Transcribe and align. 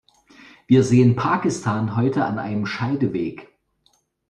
Wir 0.65 0.83
sehen 0.83 1.15
Pakistan 1.15 1.95
heute 1.95 2.25
an 2.25 2.39
einem 2.39 2.65
Scheideweg. 2.65 3.49